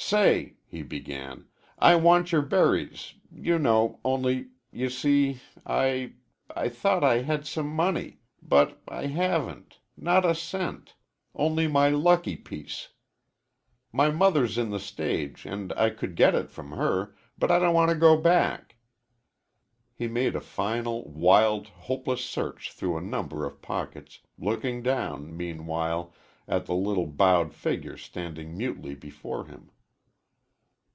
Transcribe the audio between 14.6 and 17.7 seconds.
the stage and I could get it from her, but I